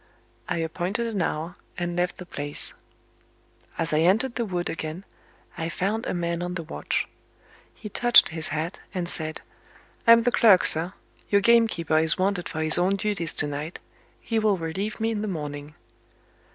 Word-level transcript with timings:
I 0.49 0.57
appointed 0.57 1.05
an 1.05 1.21
hour, 1.21 1.57
and 1.77 1.95
left 1.95 2.17
the 2.17 2.25
place. 2.25 2.73
As 3.77 3.93
I 3.93 3.99
entered 3.99 4.33
the 4.33 4.45
wood 4.45 4.67
again, 4.67 5.05
I 5.59 5.69
found 5.69 6.07
a 6.07 6.13
man 6.15 6.41
on 6.41 6.55
the 6.55 6.63
watch. 6.63 7.07
He 7.75 7.87
touched 7.87 8.29
his 8.29 8.47
hat, 8.47 8.79
and 8.95 9.07
said: 9.07 9.41
"I'm 10.07 10.23
the 10.23 10.31
clerk, 10.31 10.65
sir. 10.65 10.93
Your 11.29 11.41
gamekeeper 11.41 11.99
is 11.99 12.17
wanted 12.17 12.49
for 12.49 12.61
his 12.63 12.79
own 12.79 12.95
duties 12.95 13.35
to 13.35 13.45
night; 13.45 13.77
he 14.19 14.39
will 14.39 14.57
relieve 14.57 14.99
me 14.99 15.11
in 15.11 15.21
the 15.21 15.27
morning." 15.27 15.75